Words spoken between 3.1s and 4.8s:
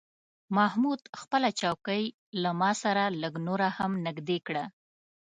لږه نوره هم نږدې کړه.